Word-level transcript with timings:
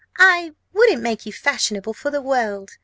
"I 0.17 0.55
wouldn't 0.73 1.03
make 1.03 1.27
you 1.27 1.31
fashionable 1.31 1.93
for 1.93 2.09
the 2.09 2.23
world!" 2.23 2.71